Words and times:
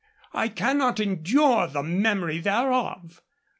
I 0.33 0.47
cannot 0.47 0.99
endure 0.99 1.67
the 1.67 1.83
memory 1.83 2.39
thereof. 2.39 3.21